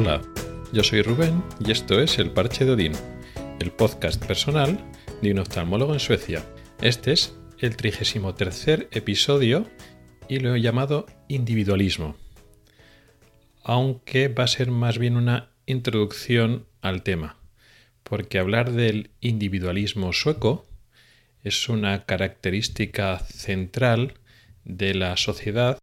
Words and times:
Hola, 0.00 0.22
yo 0.72 0.84
soy 0.84 1.02
Rubén 1.02 1.42
y 1.58 1.72
esto 1.72 2.00
es 2.00 2.20
El 2.20 2.30
Parche 2.30 2.64
de 2.64 2.70
Odín, 2.70 2.92
el 3.58 3.72
podcast 3.72 4.24
personal 4.24 4.78
de 5.22 5.32
un 5.32 5.40
oftalmólogo 5.40 5.92
en 5.92 5.98
Suecia. 5.98 6.44
Este 6.80 7.10
es 7.10 7.36
el 7.58 7.76
33 7.76 8.86
episodio 8.92 9.66
y 10.28 10.38
lo 10.38 10.54
he 10.54 10.60
llamado 10.60 11.06
individualismo, 11.26 12.14
aunque 13.64 14.28
va 14.28 14.44
a 14.44 14.46
ser 14.46 14.70
más 14.70 14.98
bien 14.98 15.16
una 15.16 15.50
introducción 15.66 16.66
al 16.80 17.02
tema, 17.02 17.36
porque 18.04 18.38
hablar 18.38 18.70
del 18.70 19.10
individualismo 19.20 20.12
sueco 20.12 20.64
es 21.42 21.68
una 21.68 22.04
característica 22.04 23.18
central 23.18 24.14
de 24.62 24.94
la 24.94 25.16
sociedad, 25.16 25.77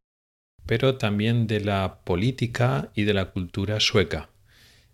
pero 0.65 0.95
también 0.95 1.47
de 1.47 1.59
la 1.59 1.99
política 2.03 2.91
y 2.95 3.03
de 3.03 3.13
la 3.13 3.31
cultura 3.31 3.79
sueca. 3.79 4.29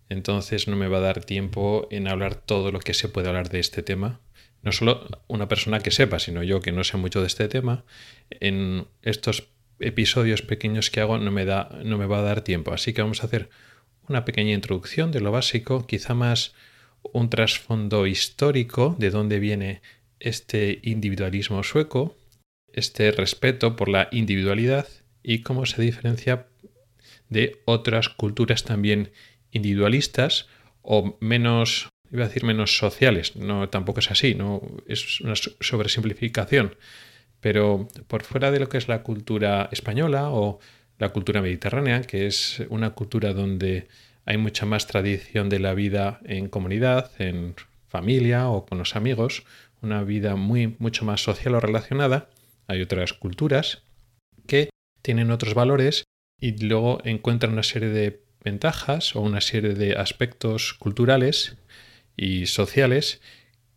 Entonces 0.08 0.68
no 0.68 0.76
me 0.76 0.88
va 0.88 0.98
a 0.98 1.02
dar 1.02 1.24
tiempo 1.24 1.88
en 1.90 2.08
hablar 2.08 2.34
todo 2.34 2.70
lo 2.70 2.80
que 2.80 2.94
se 2.94 3.08
puede 3.08 3.28
hablar 3.28 3.48
de 3.48 3.60
este 3.60 3.82
tema. 3.82 4.20
No 4.62 4.70
solo 4.70 5.08
una 5.26 5.48
persona 5.48 5.80
que 5.80 5.90
sepa, 5.90 6.18
sino 6.18 6.42
yo 6.42 6.60
que 6.60 6.72
no 6.72 6.84
sé 6.84 6.96
mucho 6.96 7.20
de 7.20 7.26
este 7.26 7.48
tema. 7.48 7.84
En 8.30 8.86
estos 9.00 9.48
episodios 9.80 10.42
pequeños 10.42 10.90
que 10.90 11.00
hago 11.00 11.18
no 11.18 11.30
me, 11.30 11.44
da, 11.44 11.80
no 11.84 11.98
me 11.98 12.06
va 12.06 12.18
a 12.18 12.22
dar 12.22 12.42
tiempo. 12.42 12.72
Así 12.72 12.92
que 12.92 13.02
vamos 13.02 13.22
a 13.22 13.26
hacer 13.26 13.48
una 14.08 14.24
pequeña 14.24 14.52
introducción 14.52 15.10
de 15.10 15.20
lo 15.20 15.32
básico, 15.32 15.86
quizá 15.86 16.14
más 16.14 16.54
un 17.02 17.30
trasfondo 17.30 18.06
histórico 18.06 18.94
de 18.98 19.10
dónde 19.10 19.40
viene 19.40 19.80
este 20.20 20.80
individualismo 20.82 21.62
sueco, 21.62 22.16
este 22.72 23.10
respeto 23.10 23.76
por 23.76 23.88
la 23.88 24.08
individualidad 24.12 24.86
y 25.22 25.40
cómo 25.40 25.66
se 25.66 25.82
diferencia 25.82 26.46
de 27.28 27.62
otras 27.64 28.08
culturas 28.08 28.64
también 28.64 29.12
individualistas 29.50 30.48
o 30.82 31.16
menos, 31.20 31.88
iba 32.10 32.24
a 32.24 32.28
decir 32.28 32.44
menos 32.44 32.76
sociales, 32.76 33.36
no 33.36 33.68
tampoco 33.68 34.00
es 34.00 34.10
así, 34.10 34.34
no 34.34 34.60
es 34.86 35.20
una 35.20 35.34
sobresimplificación, 35.36 36.76
pero 37.40 37.88
por 38.06 38.22
fuera 38.24 38.50
de 38.50 38.60
lo 38.60 38.68
que 38.68 38.78
es 38.78 38.88
la 38.88 39.02
cultura 39.02 39.68
española 39.72 40.30
o 40.30 40.60
la 40.98 41.10
cultura 41.10 41.40
mediterránea, 41.42 42.02
que 42.02 42.26
es 42.26 42.62
una 42.68 42.90
cultura 42.90 43.32
donde 43.32 43.88
hay 44.24 44.36
mucha 44.36 44.66
más 44.66 44.86
tradición 44.86 45.48
de 45.48 45.58
la 45.58 45.74
vida 45.74 46.20
en 46.24 46.48
comunidad, 46.48 47.10
en 47.18 47.54
familia 47.88 48.48
o 48.48 48.66
con 48.66 48.78
los 48.78 48.94
amigos, 48.94 49.44
una 49.80 50.04
vida 50.04 50.36
muy 50.36 50.76
mucho 50.78 51.04
más 51.04 51.22
social 51.22 51.54
o 51.54 51.60
relacionada. 51.60 52.30
Hay 52.68 52.80
otras 52.80 53.12
culturas 53.12 53.82
que 54.46 54.70
tienen 55.02 55.30
otros 55.30 55.54
valores 55.54 56.04
y 56.40 56.56
luego 56.64 57.00
encuentran 57.04 57.52
una 57.52 57.62
serie 57.62 57.90
de 57.90 58.22
ventajas 58.42 59.14
o 59.14 59.20
una 59.20 59.40
serie 59.40 59.74
de 59.74 59.96
aspectos 59.96 60.74
culturales 60.74 61.56
y 62.16 62.46
sociales 62.46 63.20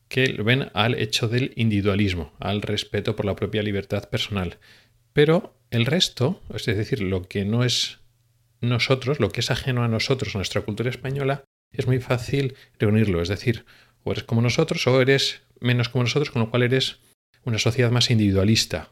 que 0.07 0.33
ven 0.43 0.69
al 0.73 0.95
hecho 0.95 1.27
del 1.27 1.51
individualismo, 1.55 2.33
al 2.39 2.61
respeto 2.61 3.15
por 3.15 3.25
la 3.25 3.35
propia 3.35 3.63
libertad 3.63 4.09
personal. 4.09 4.57
Pero 5.13 5.55
el 5.71 5.85
resto, 5.85 6.41
es 6.53 6.65
decir, 6.65 7.01
lo 7.01 7.27
que 7.27 7.45
no 7.45 7.63
es 7.63 7.99
nosotros, 8.61 9.19
lo 9.19 9.29
que 9.29 9.41
es 9.41 9.51
ajeno 9.51 9.83
a 9.83 9.87
nosotros, 9.87 10.35
nuestra 10.35 10.61
cultura 10.61 10.89
española, 10.89 11.43
es 11.71 11.87
muy 11.87 11.99
fácil 11.99 12.55
reunirlo. 12.79 13.21
Es 13.21 13.29
decir, 13.29 13.65
o 14.03 14.11
eres 14.11 14.23
como 14.23 14.41
nosotros 14.41 14.85
o 14.87 15.01
eres 15.01 15.41
menos 15.59 15.89
como 15.89 16.03
nosotros, 16.03 16.31
con 16.31 16.41
lo 16.41 16.49
cual 16.49 16.63
eres 16.63 16.99
una 17.43 17.59
sociedad 17.59 17.91
más 17.91 18.09
individualista. 18.09 18.91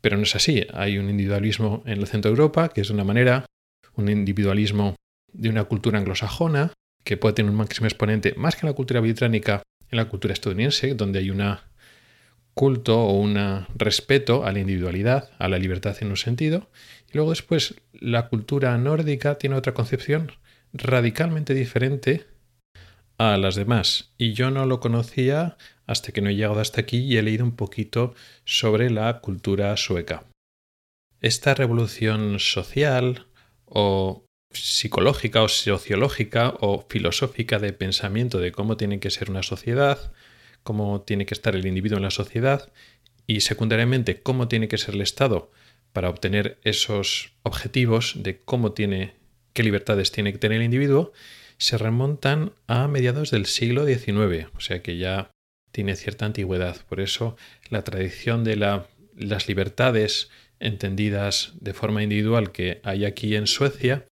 Pero 0.00 0.16
no 0.16 0.24
es 0.24 0.36
así. 0.36 0.66
Hay 0.72 0.98
un 0.98 1.10
individualismo 1.10 1.82
en 1.86 1.98
el 1.98 2.06
centro 2.06 2.30
de 2.30 2.34
Europa, 2.34 2.68
que 2.68 2.82
es 2.82 2.88
de 2.88 2.94
una 2.94 3.04
manera, 3.04 3.46
un 3.94 4.08
individualismo 4.08 4.94
de 5.32 5.48
una 5.48 5.64
cultura 5.64 5.98
anglosajona, 5.98 6.72
que 7.04 7.16
puede 7.16 7.34
tener 7.34 7.50
un 7.50 7.56
máximo 7.56 7.86
exponente 7.86 8.34
más 8.36 8.56
que 8.56 8.66
en 8.66 8.70
la 8.70 8.76
cultura 8.76 9.00
británica, 9.00 9.62
en 9.90 9.96
la 9.96 10.08
cultura 10.08 10.34
estadounidense, 10.34 10.94
donde 10.94 11.20
hay 11.20 11.30
un 11.30 11.42
culto 12.54 13.00
o 13.00 13.12
un 13.12 13.66
respeto 13.74 14.44
a 14.44 14.52
la 14.52 14.60
individualidad, 14.60 15.30
a 15.38 15.48
la 15.48 15.58
libertad 15.58 15.96
en 16.00 16.08
un 16.08 16.16
sentido. 16.16 16.68
Y 17.12 17.16
luego 17.16 17.30
después 17.30 17.76
la 17.92 18.28
cultura 18.28 18.76
nórdica 18.78 19.36
tiene 19.36 19.56
otra 19.56 19.74
concepción 19.74 20.32
radicalmente 20.72 21.54
diferente 21.54 22.26
a 23.18 23.36
las 23.36 23.54
demás. 23.54 24.12
Y 24.18 24.32
yo 24.32 24.50
no 24.50 24.66
lo 24.66 24.80
conocía 24.80 25.56
hasta 25.86 26.12
que 26.12 26.20
no 26.20 26.30
he 26.30 26.34
llegado 26.34 26.60
hasta 26.60 26.80
aquí 26.80 26.98
y 26.98 27.16
he 27.16 27.22
leído 27.22 27.44
un 27.44 27.56
poquito 27.56 28.14
sobre 28.44 28.90
la 28.90 29.20
cultura 29.20 29.76
sueca. 29.76 30.24
Esta 31.20 31.54
revolución 31.54 32.38
social 32.38 33.26
o 33.64 34.24
psicológica 34.52 35.42
o 35.42 35.48
sociológica 35.48 36.54
o 36.60 36.86
filosófica 36.88 37.58
de 37.58 37.72
pensamiento 37.72 38.38
de 38.38 38.52
cómo 38.52 38.76
tiene 38.76 39.00
que 39.00 39.10
ser 39.10 39.30
una 39.30 39.42
sociedad, 39.42 40.12
cómo 40.62 41.02
tiene 41.02 41.26
que 41.26 41.34
estar 41.34 41.54
el 41.54 41.66
individuo 41.66 41.96
en 41.96 42.04
la 42.04 42.10
sociedad 42.10 42.72
y 43.26 43.40
secundariamente 43.40 44.20
cómo 44.22 44.48
tiene 44.48 44.68
que 44.68 44.78
ser 44.78 44.94
el 44.94 45.00
Estado 45.00 45.50
para 45.92 46.10
obtener 46.10 46.58
esos 46.62 47.32
objetivos 47.42 48.14
de 48.16 48.40
cómo 48.40 48.72
tiene, 48.72 49.14
qué 49.52 49.62
libertades 49.62 50.12
tiene 50.12 50.32
que 50.32 50.38
tener 50.38 50.58
el 50.58 50.64
individuo, 50.64 51.12
se 51.58 51.78
remontan 51.78 52.52
a 52.66 52.88
mediados 52.88 53.30
del 53.30 53.46
siglo 53.46 53.86
XIX, 53.86 54.48
o 54.54 54.60
sea 54.60 54.82
que 54.82 54.98
ya 54.98 55.30
tiene 55.72 55.96
cierta 55.96 56.26
antigüedad. 56.26 56.76
Por 56.88 57.00
eso 57.00 57.36
la 57.70 57.82
tradición 57.82 58.44
de 58.44 58.56
las 58.56 59.48
libertades 59.48 60.30
entendidas 60.58 61.52
de 61.60 61.74
forma 61.74 62.02
individual 62.02 62.52
que 62.52 62.80
hay 62.82 63.04
aquí 63.04 63.36
en 63.36 63.46
Suecia 63.46 64.06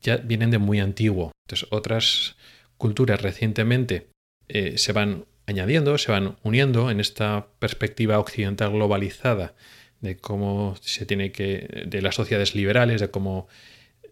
ya 0.00 0.16
vienen 0.16 0.50
de 0.50 0.58
muy 0.58 0.80
antiguo. 0.80 1.32
Entonces 1.46 1.68
otras 1.70 2.36
culturas 2.76 3.20
recientemente 3.22 4.08
eh, 4.48 4.78
se 4.78 4.92
van 4.92 5.26
añadiendo, 5.46 5.98
se 5.98 6.12
van 6.12 6.36
uniendo 6.42 6.90
en 6.90 7.00
esta 7.00 7.48
perspectiva 7.58 8.18
occidental 8.18 8.72
globalizada 8.72 9.54
de 10.00 10.16
cómo 10.16 10.76
se 10.80 11.04
tiene 11.06 11.32
que, 11.32 11.84
de 11.86 12.02
las 12.02 12.14
sociedades 12.14 12.54
liberales, 12.54 13.00
de 13.00 13.10
cómo 13.10 13.48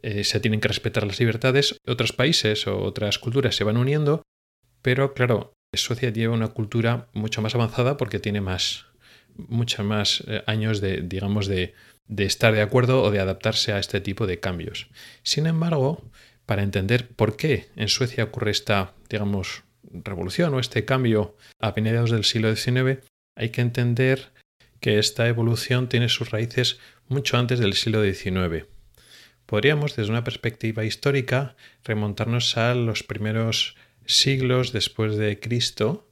eh, 0.02 0.24
se 0.24 0.40
tienen 0.40 0.60
que 0.60 0.68
respetar 0.68 1.06
las 1.06 1.20
libertades. 1.20 1.76
Otros 1.86 2.12
países 2.12 2.66
o 2.66 2.82
otras 2.82 3.18
culturas 3.18 3.56
se 3.56 3.64
van 3.64 3.76
uniendo, 3.76 4.22
pero 4.82 5.14
claro, 5.14 5.52
Suecia 5.74 6.10
lleva 6.10 6.34
una 6.34 6.48
cultura 6.48 7.08
mucho 7.12 7.42
más 7.42 7.54
avanzada 7.54 7.96
porque 7.96 8.18
tiene 8.18 8.40
más, 8.40 8.86
muchos 9.36 9.84
más 9.84 10.24
eh, 10.26 10.42
años 10.46 10.80
de, 10.80 11.02
digamos, 11.02 11.46
de, 11.46 11.74
estar 12.16 12.54
de 12.54 12.62
acuerdo 12.62 13.02
o 13.02 13.10
de 13.10 13.20
adaptarse 13.20 13.72
a 13.72 13.78
este 13.78 14.00
tipo 14.00 14.26
de 14.26 14.40
cambios. 14.40 14.88
Sin 15.22 15.46
embargo, 15.46 16.02
para 16.46 16.62
entender 16.62 17.08
por 17.08 17.36
qué 17.36 17.68
en 17.76 17.88
Suecia 17.88 18.24
ocurre 18.24 18.50
esta, 18.50 18.94
digamos, 19.10 19.64
revolución 19.92 20.54
o 20.54 20.60
este 20.60 20.84
cambio 20.84 21.36
a 21.60 21.72
mediados 21.72 22.10
del 22.10 22.24
siglo 22.24 22.54
XIX, 22.54 23.00
hay 23.36 23.50
que 23.50 23.60
entender 23.60 24.32
que 24.80 24.98
esta 24.98 25.28
evolución 25.28 25.88
tiene 25.88 26.08
sus 26.08 26.30
raíces 26.30 26.78
mucho 27.08 27.36
antes 27.36 27.58
del 27.58 27.74
siglo 27.74 28.02
XIX. 28.02 28.66
Podríamos, 29.48 29.96
desde 29.96 30.10
una 30.10 30.24
perspectiva 30.24 30.84
histórica, 30.84 31.56
remontarnos 31.82 32.58
a 32.58 32.74
los 32.74 33.02
primeros 33.02 33.76
siglos 34.04 34.72
después 34.72 35.16
de 35.16 35.40
Cristo 35.40 36.06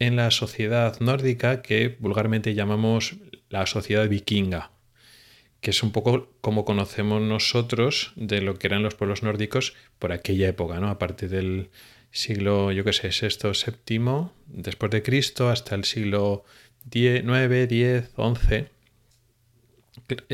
en 0.00 0.16
la 0.16 0.32
sociedad 0.32 0.98
nórdica 0.98 1.62
que 1.62 1.96
vulgarmente 2.00 2.52
llamamos 2.52 3.14
la 3.48 3.66
sociedad 3.66 4.08
vikinga, 4.08 4.72
que 5.60 5.70
es 5.70 5.84
un 5.84 5.92
poco 5.92 6.32
como 6.40 6.64
conocemos 6.64 7.22
nosotros 7.22 8.12
de 8.16 8.40
lo 8.40 8.58
que 8.58 8.66
eran 8.66 8.82
los 8.82 8.96
pueblos 8.96 9.22
nórdicos 9.22 9.74
por 10.00 10.10
aquella 10.10 10.48
época, 10.48 10.80
¿no? 10.80 10.88
Aparte 10.88 11.28
del 11.28 11.70
siglo, 12.10 12.72
yo 12.72 12.82
qué 12.82 12.92
sé, 12.92 13.12
sexto, 13.12 13.54
séptimo, 13.54 14.32
después 14.48 14.90
de 14.90 15.04
Cristo, 15.04 15.48
hasta 15.48 15.76
el 15.76 15.84
siglo 15.84 16.44
X, 16.90 17.22
XI. 18.16 18.64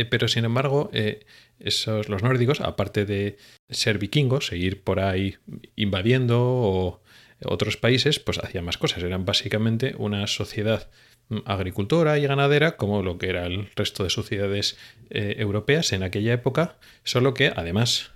Pero 0.09 0.27
sin 0.27 0.47
embargo, 0.47 0.89
eh, 0.95 1.21
esos, 1.61 2.09
los 2.09 2.23
nórdicos, 2.23 2.61
aparte 2.61 3.05
de 3.05 3.37
ser 3.69 3.99
vikingos, 3.99 4.47
seguir 4.47 4.83
por 4.83 5.01
ahí 5.01 5.37
invadiendo 5.77 6.41
o 6.41 7.03
otros 7.45 7.77
países, 7.77 8.19
pues 8.19 8.39
hacían 8.39 8.65
más 8.65 8.79
cosas. 8.79 9.03
Eran 9.03 9.25
básicamente 9.25 9.95
una 9.99 10.27
sociedad 10.27 10.91
agricultora 11.45 12.19
y 12.19 12.27
ganadera 12.27 12.77
como 12.77 13.03
lo 13.03 13.19
que 13.19 13.29
era 13.29 13.47
el 13.47 13.71
resto 13.77 14.03
de 14.05 14.11
sociedades 14.11 14.77
eh, 15.11 15.37
europeas 15.39 15.93
en 15.93 16.03
aquella 16.03 16.33
época, 16.33 16.77
solo 17.05 17.35
que 17.35 17.53
además 17.55 18.11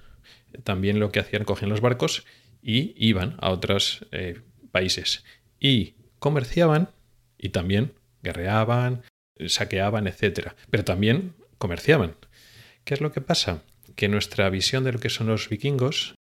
también 0.64 1.00
lo 1.00 1.12
que 1.12 1.20
hacían 1.20 1.44
cogían 1.44 1.70
los 1.70 1.80
barcos 1.80 2.24
y 2.62 2.94
iban 2.96 3.36
a 3.40 3.50
otros 3.50 4.06
eh, 4.10 4.40
países 4.72 5.24
y 5.60 5.94
comerciaban 6.18 6.90
y 7.38 7.50
también 7.50 7.92
guerreaban, 8.22 9.02
saqueaban, 9.46 10.06
etc. 10.06 10.52
Pero 10.70 10.84
también 10.84 11.34
comerciaban. 11.58 12.16
¿Qué 12.84 12.94
es 12.94 13.00
lo 13.00 13.12
que 13.12 13.20
pasa? 13.20 13.62
Que 13.96 14.08
nuestra 14.08 14.48
visión 14.50 14.84
de 14.84 14.92
lo 14.92 14.98
que 14.98 15.10
son 15.10 15.28
los 15.28 15.48
vikingos 15.48 16.14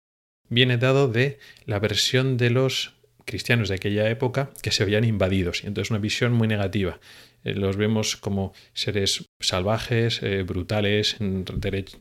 viene 0.49 0.79
dado 0.79 1.09
de 1.09 1.39
la 1.67 1.79
versión 1.79 2.37
de 2.37 2.51
los 2.51 2.95
cristianos 3.25 3.69
de 3.69 3.77
aquella 3.77 4.09
época 4.11 4.51
que 4.63 4.71
se 4.71 4.83
habían 4.83 5.05
invadidos. 5.05 5.65
Y 5.65 5.67
entonces 5.67 5.91
una 5.91 6.01
visión 6.01 6.33
muy 6.33 6.49
negativa. 6.49 7.01
Eh, 7.45 7.55
los 7.55 7.77
vemos 7.77 8.17
como 8.17 8.53
seres 8.75 9.25
salvajes, 9.41 10.23
eh, 10.23 10.43
brutales, 10.43 11.17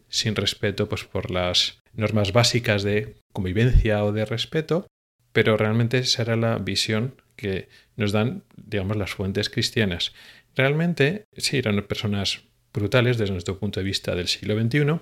sin 0.10 0.36
respeto 0.36 0.90
pues, 0.90 1.06
por 1.06 1.32
las 1.32 1.80
normas 1.94 2.32
básicas 2.34 2.84
de 2.84 3.16
convivencia 3.34 4.04
o 4.04 4.12
de 4.12 4.26
respeto, 4.26 4.88
pero 5.32 5.58
realmente 5.58 6.00
esa 6.00 6.22
era 6.24 6.36
la 6.36 6.58
visión 6.58 7.16
que 7.36 7.70
nos 7.96 8.12
dan, 8.12 8.44
digamos, 8.56 8.98
las 8.98 9.12
fuentes 9.12 9.50
cristianas. 9.50 10.14
Realmente, 10.56 11.24
sí, 11.38 11.58
eran 11.58 11.82
personas 11.84 12.44
brutales 12.74 13.18
desde 13.18 13.34
nuestro 13.34 13.60
punto 13.60 13.80
de 13.80 13.86
vista 13.86 14.16
del 14.16 14.28
siglo 14.28 14.60
XXI, 14.60 15.02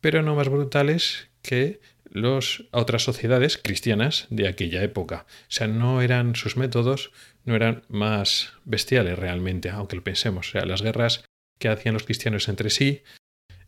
pero 0.00 0.22
no 0.22 0.34
más 0.34 0.48
brutales 0.48 1.28
que 1.42 1.80
las 2.10 2.64
otras 2.72 3.04
sociedades 3.04 3.56
cristianas 3.56 4.26
de 4.30 4.48
aquella 4.48 4.82
época. 4.82 5.26
O 5.42 5.50
sea, 5.50 5.68
no 5.68 6.02
eran 6.02 6.34
sus 6.34 6.56
métodos, 6.56 7.12
no 7.44 7.54
eran 7.54 7.82
más 7.88 8.52
bestiales 8.64 9.18
realmente, 9.18 9.70
aunque 9.70 9.96
lo 9.96 10.04
pensemos. 10.04 10.48
O 10.48 10.52
sea, 10.52 10.64
las 10.64 10.82
guerras 10.82 11.24
que 11.58 11.68
hacían 11.68 11.94
los 11.94 12.04
cristianos 12.04 12.48
entre 12.48 12.70
sí, 12.70 13.02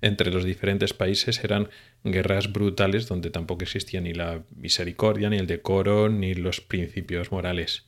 entre 0.01 0.33
los 0.33 0.45
diferentes 0.45 0.93
países, 0.93 1.45
eran 1.45 1.69
guerras 2.03 2.53
brutales 2.53 3.07
donde 3.07 3.31
tampoco 3.31 3.63
existía 3.63 4.01
ni 4.01 4.13
la 4.13 4.43
misericordia, 4.57 5.31
ni 5.31 5.37
el 5.37 5.47
decoro, 5.47 6.09
ni 6.09 6.35
los 6.35 6.61
principios 6.61 7.31
morales. 7.31 7.87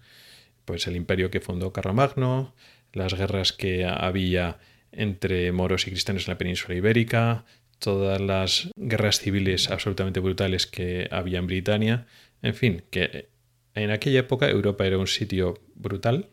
Pues 0.64 0.86
el 0.86 0.94
imperio 0.94 1.31
que 1.31 1.40
fundó 1.40 1.72
Carlomagno, 1.72 2.54
las 2.92 3.14
guerras 3.14 3.52
que 3.52 3.84
había 3.84 4.58
entre 4.96 5.50
moros 5.52 5.87
y 5.87 5.91
cristianos 5.91 6.26
en 6.26 6.32
la 6.32 6.38
península 6.38 6.75
ibérica, 6.75 7.44
todas 7.79 8.20
las 8.20 8.70
guerras 8.76 9.20
civiles 9.20 9.70
absolutamente 9.70 10.20
brutales 10.20 10.67
que 10.67 11.08
había 11.11 11.38
en 11.38 11.46
Britania, 11.46 12.06
en 12.43 12.55
fin, 12.55 12.82
que 12.91 13.29
en 13.75 13.91
aquella 13.91 14.20
época 14.20 14.49
Europa 14.49 14.87
era 14.87 14.99
un 14.99 15.06
sitio 15.06 15.61
brutal 15.75 16.29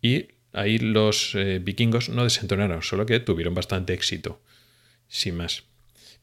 y 0.00 0.28
ahí 0.52 0.78
los 0.78 1.34
eh, 1.34 1.60
vikingos 1.62 2.08
no 2.08 2.24
desentonaron, 2.24 2.82
solo 2.82 3.06
que 3.06 3.20
tuvieron 3.20 3.54
bastante 3.54 3.92
éxito, 3.92 4.42
sin 5.08 5.36
más. 5.36 5.64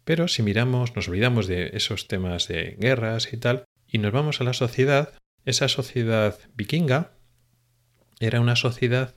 Pero 0.04 0.28
si 0.28 0.44
miramos, 0.44 0.96
nos 0.96 1.08
olvidamos 1.08 1.48
de 1.48 1.72
esos 1.74 2.08
temas 2.08 2.48
de 2.48 2.76
guerras 2.80 3.32
y 3.32 3.38
tal, 3.38 3.64
y 3.88 4.00
nos 4.00 4.12
vamos 4.12 4.42
a 4.42 4.44
la 4.44 4.54
sociedad, 4.54 5.14
esa 5.46 5.68
sociedad 5.68 6.38
vikinga 6.56 7.12
era 8.20 8.40
una 8.40 8.56
sociedad 8.56 9.16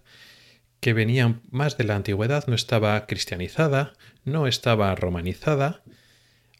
que 0.87 0.93
venía 0.93 1.41
más 1.51 1.77
de 1.77 1.83
la 1.83 1.97
antigüedad, 1.97 2.47
no 2.47 2.55
estaba 2.55 3.09
cristianizada, 3.09 3.95
no 4.25 4.47
estaba 4.47 4.95
romanizada, 4.95 5.83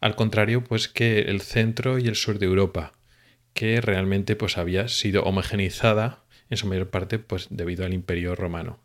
al 0.01 0.17
contrario 0.17 0.65
pues 0.65 0.89
que 0.89 1.19
el 1.19 1.39
centro 1.39 1.97
y 1.97 2.09
el 2.09 2.17
sur 2.17 2.37
de 2.37 2.45
Europa, 2.45 2.91
que 3.53 3.79
realmente 3.79 4.35
pues 4.35 4.57
había 4.57 4.89
sido 4.89 5.23
homogenizada 5.23 6.25
en 6.49 6.57
su 6.57 6.67
mayor 6.67 6.89
parte 6.89 7.19
pues 7.19 7.47
debido 7.51 7.85
al 7.85 7.93
imperio 7.93 8.35
romano. 8.35 8.81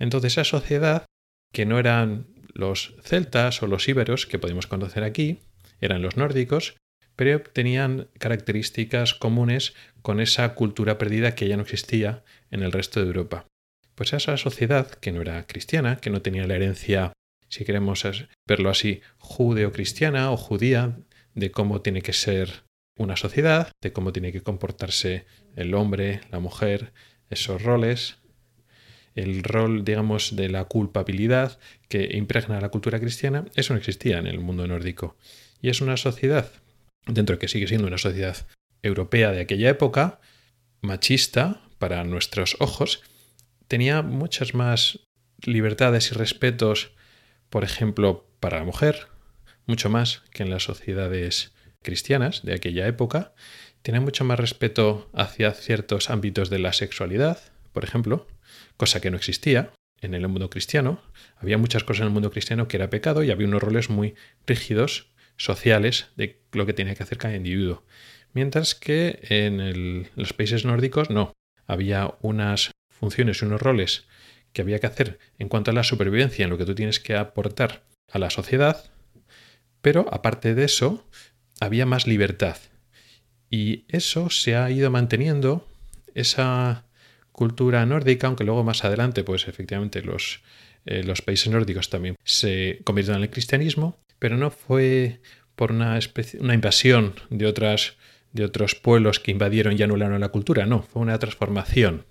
Entonces 0.00 0.32
esa 0.32 0.42
sociedad, 0.42 1.04
que 1.52 1.64
no 1.64 1.78
eran 1.78 2.26
los 2.52 2.96
celtas 3.04 3.62
o 3.62 3.68
los 3.68 3.88
íberos 3.88 4.26
que 4.26 4.40
podemos 4.40 4.66
conocer 4.66 5.04
aquí, 5.04 5.38
eran 5.80 6.02
los 6.02 6.16
nórdicos, 6.16 6.74
pero 7.14 7.40
tenían 7.40 8.08
características 8.18 9.14
comunes 9.14 9.74
con 10.02 10.18
esa 10.18 10.54
cultura 10.54 10.98
perdida 10.98 11.36
que 11.36 11.46
ya 11.46 11.56
no 11.56 11.62
existía 11.62 12.24
en 12.50 12.64
el 12.64 12.72
resto 12.72 12.98
de 12.98 13.06
Europa. 13.06 13.46
Pues 13.96 14.12
esa 14.12 14.36
sociedad 14.36 14.90
que 14.90 15.10
no 15.10 15.22
era 15.22 15.46
cristiana, 15.46 15.96
que 15.96 16.10
no 16.10 16.20
tenía 16.20 16.46
la 16.46 16.54
herencia, 16.54 17.12
si 17.48 17.64
queremos 17.64 18.04
verlo 18.46 18.68
así, 18.68 19.00
judeo-cristiana 19.16 20.30
o 20.30 20.36
judía, 20.36 20.98
de 21.34 21.50
cómo 21.50 21.80
tiene 21.80 22.02
que 22.02 22.12
ser 22.12 22.64
una 22.98 23.16
sociedad, 23.16 23.72
de 23.80 23.94
cómo 23.94 24.12
tiene 24.12 24.32
que 24.32 24.42
comportarse 24.42 25.24
el 25.54 25.74
hombre, 25.74 26.20
la 26.30 26.40
mujer, 26.40 26.92
esos 27.30 27.62
roles, 27.62 28.18
el 29.14 29.42
rol, 29.42 29.82
digamos, 29.82 30.36
de 30.36 30.50
la 30.50 30.64
culpabilidad 30.64 31.58
que 31.88 32.10
impregna 32.12 32.60
la 32.60 32.68
cultura 32.68 33.00
cristiana, 33.00 33.46
eso 33.54 33.72
no 33.72 33.78
existía 33.78 34.18
en 34.18 34.26
el 34.26 34.40
mundo 34.40 34.66
nórdico. 34.66 35.16
Y 35.62 35.70
es 35.70 35.80
una 35.80 35.96
sociedad, 35.96 36.52
dentro 37.06 37.36
de 37.36 37.40
que 37.40 37.48
sigue 37.48 37.66
siendo 37.66 37.86
una 37.86 37.96
sociedad 37.96 38.46
europea 38.82 39.32
de 39.32 39.40
aquella 39.40 39.70
época, 39.70 40.20
machista 40.82 41.62
para 41.78 42.04
nuestros 42.04 42.58
ojos, 42.60 43.02
tenía 43.68 44.02
muchas 44.02 44.54
más 44.54 45.00
libertades 45.42 46.10
y 46.10 46.14
respetos, 46.14 46.92
por 47.50 47.64
ejemplo, 47.64 48.26
para 48.40 48.58
la 48.58 48.64
mujer, 48.64 49.08
mucho 49.66 49.90
más 49.90 50.22
que 50.30 50.42
en 50.42 50.50
las 50.50 50.64
sociedades 50.64 51.52
cristianas 51.82 52.42
de 52.42 52.54
aquella 52.54 52.86
época. 52.86 53.34
Tenía 53.82 54.00
mucho 54.00 54.24
más 54.24 54.38
respeto 54.38 55.10
hacia 55.14 55.52
ciertos 55.52 56.10
ámbitos 56.10 56.50
de 56.50 56.58
la 56.58 56.72
sexualidad, 56.72 57.40
por 57.72 57.84
ejemplo, 57.84 58.26
cosa 58.76 59.00
que 59.00 59.10
no 59.10 59.16
existía 59.16 59.72
en 60.00 60.14
el 60.14 60.26
mundo 60.28 60.50
cristiano. 60.50 61.00
Había 61.36 61.58
muchas 61.58 61.84
cosas 61.84 62.00
en 62.02 62.08
el 62.08 62.12
mundo 62.12 62.30
cristiano 62.30 62.68
que 62.68 62.76
era 62.76 62.90
pecado 62.90 63.22
y 63.22 63.30
había 63.30 63.46
unos 63.46 63.62
roles 63.62 63.90
muy 63.90 64.14
rígidos, 64.46 65.08
sociales, 65.36 66.08
de 66.16 66.40
lo 66.52 66.66
que 66.66 66.72
tenía 66.72 66.94
que 66.94 67.02
hacer 67.02 67.18
cada 67.18 67.36
individuo. 67.36 67.84
Mientras 68.32 68.74
que 68.74 69.20
en 69.28 70.08
los 70.14 70.32
países 70.32 70.64
nórdicos 70.64 71.10
no. 71.10 71.32
Había 71.66 72.14
unas 72.20 72.70
funciones 72.98 73.40
y 73.40 73.44
unos 73.44 73.62
roles 73.62 74.04
que 74.52 74.62
había 74.62 74.78
que 74.78 74.86
hacer 74.86 75.18
en 75.38 75.48
cuanto 75.48 75.70
a 75.70 75.74
la 75.74 75.84
supervivencia, 75.84 76.44
en 76.44 76.50
lo 76.50 76.58
que 76.58 76.64
tú 76.64 76.74
tienes 76.74 76.98
que 76.98 77.14
aportar 77.14 77.82
a 78.10 78.18
la 78.18 78.30
sociedad, 78.30 78.90
pero 79.82 80.06
aparte 80.10 80.54
de 80.54 80.64
eso, 80.64 81.06
había 81.60 81.86
más 81.86 82.06
libertad. 82.06 82.56
Y 83.50 83.84
eso 83.88 84.30
se 84.30 84.56
ha 84.56 84.70
ido 84.70 84.90
manteniendo, 84.90 85.68
esa 86.14 86.86
cultura 87.32 87.84
nórdica, 87.84 88.26
aunque 88.26 88.44
luego 88.44 88.64
más 88.64 88.84
adelante, 88.84 89.22
pues 89.22 89.46
efectivamente 89.46 90.02
los, 90.02 90.40
eh, 90.86 91.02
los 91.04 91.20
países 91.20 91.52
nórdicos 91.52 91.90
también 91.90 92.16
se 92.24 92.80
convirtieron 92.84 93.18
en 93.18 93.24
el 93.24 93.30
cristianismo, 93.30 93.98
pero 94.18 94.36
no 94.36 94.50
fue 94.50 95.20
por 95.54 95.72
una, 95.72 95.98
una 96.40 96.54
invasión 96.54 97.14
de, 97.28 97.46
otras, 97.46 97.96
de 98.32 98.44
otros 98.44 98.74
pueblos 98.74 99.20
que 99.20 99.30
invadieron 99.30 99.78
y 99.78 99.82
anularon 99.82 100.20
la 100.20 100.30
cultura, 100.30 100.64
no, 100.64 100.82
fue 100.82 101.02
una 101.02 101.18
transformación 101.18 102.06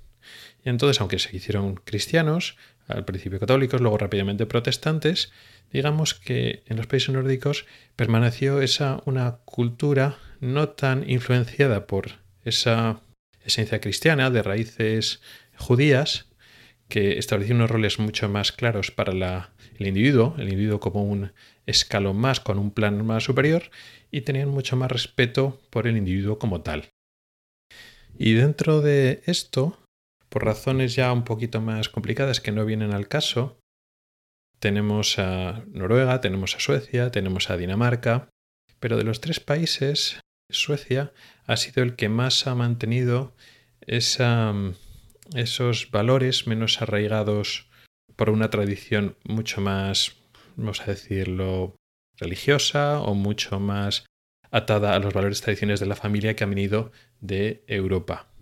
entonces, 0.66 1.00
aunque 1.00 1.20
se 1.20 1.36
hicieron 1.36 1.76
cristianos, 1.76 2.58
al 2.88 3.06
principio 3.06 3.40
católicos, 3.40 3.82
luego 3.82 3.98
rápidamente 3.98 4.46
protestantes, 4.46 5.32
digamos 5.72 6.14
que 6.14 6.64
en 6.68 6.78
los 6.78 6.88
países 6.88 7.10
nórdicos 7.10 7.66
permaneció 7.96 8.62
esa 8.62 9.02
una 9.06 9.38
cultura 9.46 10.18
no 10.40 10.70
tan 10.70 11.10
influenciada 11.10 11.88
por 11.88 12.20
esa 12.44 13.02
esencia 13.44 13.80
cristiana 13.80 14.30
de 14.30 14.44
raíces 14.44 15.22
judías, 15.56 16.28
que 16.88 17.18
estableció 17.18 17.56
unos 17.56 17.72
roles 17.72 18.00
mucho 18.00 18.30
más 18.30 18.52
claros 18.52 18.92
para 18.92 19.52
el 19.78 19.88
individuo, 19.88 20.36
el 20.38 20.50
individuo 20.50 20.80
como 20.80 21.04
un 21.04 21.32
escalón 21.66 22.18
más, 22.18 22.40
con 22.40 22.60
un 22.60 22.72
plan 22.72 23.04
más 23.06 23.24
superior, 23.24 23.72
y 24.12 24.22
tenían 24.22 24.50
mucho 24.50 24.76
más 24.76 24.92
respeto 24.92 25.60
por 25.70 25.88
el 25.88 25.98
individuo 25.98 26.38
como 26.38 26.62
tal. 26.62 26.90
Y 28.18 28.34
dentro 28.34 28.82
de 28.82 29.22
esto, 29.26 29.78
por 30.36 30.44
razones 30.44 30.96
ya 30.96 31.14
un 31.14 31.24
poquito 31.24 31.62
más 31.62 31.88
complicadas 31.88 32.42
que 32.42 32.52
no 32.52 32.66
vienen 32.66 32.92
al 32.92 33.08
caso, 33.08 33.58
tenemos 34.60 35.18
a 35.18 35.64
Noruega, 35.68 36.20
tenemos 36.20 36.58
a 36.58 36.60
Suecia, 36.60 37.10
tenemos 37.10 37.50
a 37.50 37.56
Dinamarca, 37.56 38.28
pero 38.82 38.98
de 38.98 39.06
los 39.06 39.22
tres 39.22 39.40
países, 39.40 40.20
Suecia 40.52 41.14
ha 41.46 41.56
sido 41.56 41.84
el 41.84 41.96
que 41.96 42.10
más 42.10 42.48
ha 42.48 42.56
mantenido 42.56 43.34
esos 43.88 44.76
valores 45.92 46.48
menos 46.48 46.82
arraigados 46.82 47.70
por 48.18 48.30
una 48.30 48.50
tradición 48.50 49.16
mucho 49.24 49.62
más, 49.62 50.18
vamos 50.58 50.82
a 50.82 50.88
decirlo, 50.88 51.78
religiosa 52.18 53.00
o 53.00 53.14
mucho 53.14 53.62
más 53.62 54.06
atada 54.52 54.96
a 54.96 55.00
los 55.00 55.14
valores 55.14 55.40
tradiciones 55.40 55.80
de 55.80 55.86
la 55.86 55.96
familia 55.96 56.36
que 56.36 56.44
han 56.44 56.50
venido 56.50 56.92
de 57.22 57.64
Europa. 57.68 58.35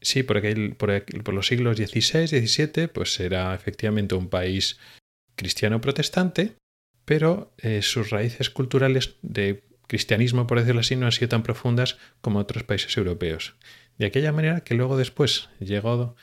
Sí, 0.00 0.22
por, 0.22 0.40
por, 0.76 1.34
los 1.34 1.46
siglos 1.46 1.76
XVI, 1.76 2.26
XVII, 2.26 2.88
pues 2.88 3.20
era 3.20 3.54
efectivamente 3.54 4.14
un 4.14 4.28
país 4.28 4.78
cristiano 5.36 5.80
protestante, 5.80 6.56
pero 7.04 7.52
eh, 7.58 7.82
sus 7.82 8.10
raíces 8.10 8.50
culturales 8.50 9.16
de 9.22 9.64
cristianismo, 9.86 10.46
por 10.46 10.60
decirlo 10.60 10.80
así, 10.80 10.96
no 10.96 11.06
han 11.06 11.12
sido 11.12 11.28
tan 11.28 11.42
profundas 11.42 11.98
como 12.20 12.38
otros 12.38 12.62
países 12.62 12.96
europeos. 12.96 13.56
De 13.98 14.06
aquella 14.06 14.32
manera 14.32 14.60
que 14.60 14.74
luego 14.74 14.96
después 14.96 15.50
llegó 15.58 16.16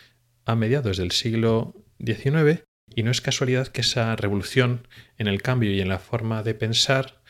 a 0.45 0.55
mediados 0.55 0.97
del 0.97 1.11
siglo 1.11 1.75
XIX, 2.03 2.63
y 2.95 3.03
no 3.03 3.11
es 3.11 3.21
casualidad 3.21 3.67
que 3.67 3.81
esa 3.81 4.15
revolución 4.15 4.87
en 5.17 5.27
el 5.27 5.41
cambio 5.41 5.71
y 5.71 5.81
en 5.81 5.89
la 5.89 5.99
forma 5.99 6.43
de 6.43 6.53
pensar 6.53 7.21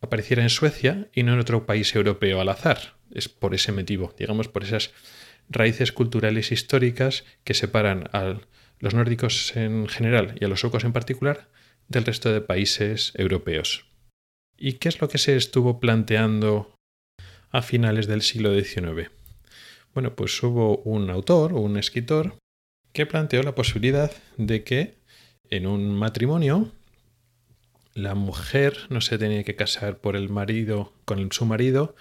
apareciera 0.00 0.42
en 0.42 0.50
Suecia 0.50 1.08
y 1.12 1.22
no 1.22 1.32
en 1.32 1.40
otro 1.40 1.66
país 1.66 1.94
europeo 1.94 2.40
al 2.40 2.48
azar. 2.48 2.94
Es 3.12 3.28
por 3.28 3.54
ese 3.54 3.72
motivo, 3.72 4.14
digamos, 4.16 4.48
por 4.48 4.62
esas 4.62 4.92
raíces 5.50 5.92
culturales 5.92 6.52
históricas 6.52 7.24
que 7.44 7.54
separan 7.54 8.08
a 8.12 8.40
los 8.78 8.94
nórdicos 8.94 9.54
en 9.56 9.88
general 9.88 10.36
y 10.40 10.44
a 10.44 10.48
los 10.48 10.60
suecos 10.60 10.84
en 10.84 10.92
particular 10.92 11.48
del 11.88 12.04
resto 12.04 12.32
de 12.32 12.40
países 12.40 13.12
europeos. 13.16 13.84
¿Y 14.56 14.74
qué 14.74 14.88
es 14.88 15.00
lo 15.00 15.08
que 15.08 15.18
se 15.18 15.36
estuvo 15.36 15.80
planteando 15.80 16.74
a 17.50 17.62
finales 17.62 18.06
del 18.06 18.22
siglo 18.22 18.54
XIX? 18.54 19.10
Bueno, 19.92 20.14
pues 20.14 20.40
hubo 20.42 20.78
un 20.78 21.10
autor 21.10 21.52
o 21.52 21.60
un 21.60 21.76
escritor 21.76 22.36
que 22.92 23.06
planteó 23.06 23.42
la 23.42 23.54
posibilidad 23.54 24.12
de 24.36 24.62
que 24.62 24.94
en 25.50 25.66
un 25.66 25.94
matrimonio 25.94 26.70
la 27.94 28.14
mujer 28.14 28.76
no 28.88 29.00
se 29.00 29.18
tenía 29.18 29.42
que 29.42 29.56
casar 29.56 29.98
por 29.98 30.14
el 30.14 30.28
marido 30.28 30.92
con 31.04 31.32
su 31.32 31.44
marido 31.44 31.96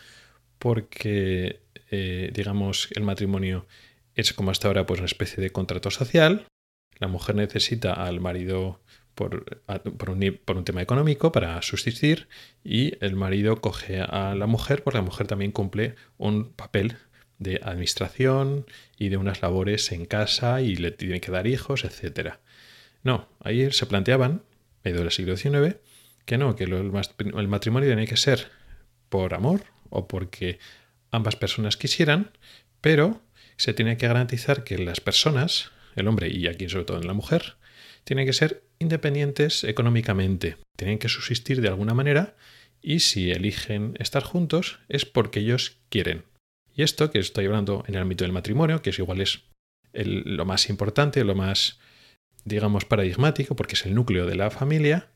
porque, 0.59 1.61
eh, 1.91 2.31
digamos, 2.33 2.89
el 2.95 3.03
matrimonio 3.03 3.67
es 4.15 4.33
como 4.33 4.51
hasta 4.51 4.67
ahora 4.67 4.85
pues 4.85 4.99
una 4.99 5.07
especie 5.07 5.41
de 5.41 5.51
contrato 5.51 5.91
social. 5.91 6.47
La 6.99 7.07
mujer 7.07 7.35
necesita 7.35 7.93
al 7.93 8.19
marido 8.19 8.81
por, 9.15 9.61
por, 9.97 10.09
un, 10.09 10.39
por, 10.45 10.57
un, 10.57 10.65
tema 10.65 10.81
económico 10.81 11.31
para 11.31 11.61
subsistir 11.61 12.27
y 12.63 12.93
el 13.03 13.15
marido 13.15 13.61
coge 13.61 14.01
a 14.01 14.35
la 14.35 14.47
mujer 14.47 14.83
porque 14.83 14.99
la 14.99 15.03
mujer 15.03 15.27
también 15.27 15.51
cumple 15.51 15.95
un 16.17 16.51
papel 16.53 16.97
de 17.37 17.59
administración 17.63 18.65
y 18.97 19.09
de 19.09 19.17
unas 19.17 19.41
labores 19.41 19.91
en 19.91 20.05
casa 20.05 20.61
y 20.61 20.75
le 20.75 20.91
tiene 20.91 21.21
que 21.21 21.31
dar 21.31 21.47
hijos, 21.47 21.85
etc. 21.85 22.35
No, 23.03 23.27
ahí 23.39 23.71
se 23.71 23.85
planteaban, 23.85 24.43
medio 24.83 24.99
del 24.99 25.11
siglo 25.11 25.35
XIX, 25.35 25.77
que 26.25 26.37
no, 26.37 26.55
que 26.55 26.65
el 26.65 27.47
matrimonio 27.47 27.89
tiene 27.89 28.07
que 28.07 28.17
ser 28.17 28.47
por 29.07 29.33
amor 29.33 29.63
o 29.89 30.07
porque 30.07 30.59
ambas 31.11 31.35
personas 31.35 31.77
quisieran, 31.77 32.31
pero 32.81 33.21
se 33.57 33.73
tiene 33.73 33.97
que 33.97 34.07
garantizar 34.07 34.63
que 34.63 34.77
las 34.77 35.01
personas, 35.01 35.71
el 35.95 36.07
hombre 36.07 36.29
y 36.29 36.47
aquí 36.47 36.69
sobre 36.69 36.85
todo 36.85 36.99
en 36.99 37.07
la 37.07 37.13
mujer, 37.13 37.55
tienen 38.03 38.25
que 38.25 38.33
ser 38.33 38.63
independientes 38.79 39.63
económicamente, 39.63 40.57
tienen 40.77 40.99
que 40.99 41.09
subsistir 41.09 41.61
de 41.61 41.67
alguna 41.67 41.93
manera 41.93 42.35
y 42.81 42.99
si 42.99 43.31
eligen 43.31 43.95
estar 43.99 44.23
juntos 44.23 44.79
es 44.87 45.05
porque 45.05 45.41
ellos 45.41 45.77
quieren. 45.89 46.23
Y 46.73 46.83
esto 46.83 47.11
que 47.11 47.19
estoy 47.19 47.45
hablando 47.45 47.83
en 47.87 47.95
el 47.95 48.01
ámbito 48.01 48.23
del 48.23 48.31
matrimonio, 48.31 48.81
que 48.81 48.91
es 48.91 48.99
igual 48.99 49.19
es 49.21 49.43
lo 49.93 50.45
más 50.45 50.69
importante, 50.69 51.23
lo 51.23 51.35
más, 51.35 51.79
digamos, 52.45 52.85
paradigmático, 52.85 53.55
porque 53.55 53.73
es 53.73 53.85
el 53.85 53.95
núcleo 53.95 54.25
de 54.25 54.35
la 54.35 54.49
familia, 54.49 55.09